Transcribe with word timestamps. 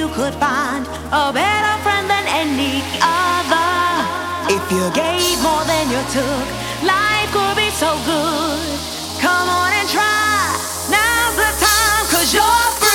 you 0.00 0.08
could 0.08 0.32
find 0.36 0.86
a 1.12 1.30
better 1.30 1.74
friend 1.84 2.08
than 2.08 2.24
any 2.42 2.80
other. 3.04 3.68
If 4.48 4.64
you 4.72 4.84
gave 4.96 5.36
more 5.42 5.62
than 5.64 5.84
you 5.92 6.00
took, 6.16 6.46
life 6.88 7.28
could 7.36 7.54
be 7.54 7.68
so 7.68 7.90
good. 8.08 8.78
Come 9.20 9.48
on 9.60 9.70
and 9.78 9.88
try. 9.90 10.56
Now's 10.88 11.36
the 11.36 11.50
time, 11.66 12.04
cause 12.08 12.32
you're 12.32 12.70
free. 12.80 12.89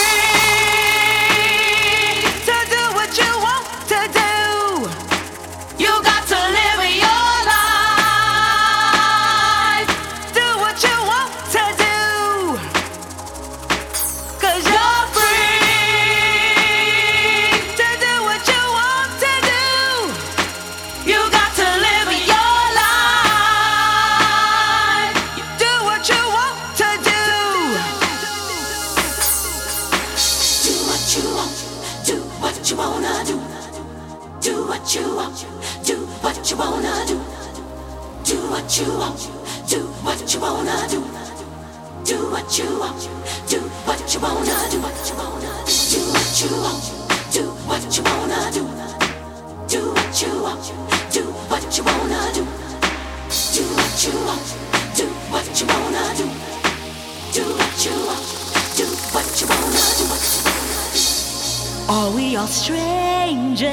Are 61.87 62.09
we 62.09 62.35
all 62.35 62.47
strangers? 62.47 63.69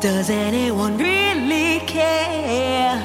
Does 0.00 0.28
anyone 0.28 0.98
really 0.98 1.80
care? 1.86 3.00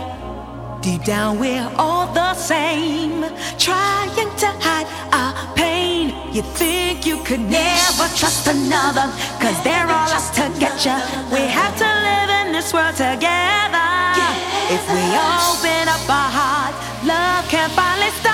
Deep 0.81 1.05
down, 1.05 1.39
we're 1.39 1.71
all 1.77 2.11
the 2.13 2.33
same, 2.33 3.23
trying 3.57 4.29
to 4.43 4.47
hide 4.59 4.87
our 5.13 5.55
pain. 5.55 6.13
You 6.33 6.41
think 6.41 7.05
you 7.05 7.23
could 7.23 7.39
never 7.39 8.07
trust 8.19 8.47
another, 8.47 9.07
cause 9.39 9.63
they're 9.63 9.87
all 9.87 10.11
out 10.11 10.33
to 10.35 10.51
get 10.59 10.83
you. 10.83 10.97
We 11.31 11.47
have 11.47 11.77
to 11.77 11.89
live 12.07 12.29
in 12.45 12.51
this 12.51 12.73
world 12.73 12.95
together. 12.95 13.87
If 14.67 14.83
we 14.91 15.03
open 15.15 15.87
up 15.87 16.09
our 16.09 16.31
heart, 16.39 16.75
love 17.05 17.47
can 17.47 17.69
finally 17.69 18.11
start. 18.11 18.28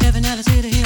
Heaven 0.00 0.24
out 0.24 0.38
of 0.38 0.44
city 0.46 0.83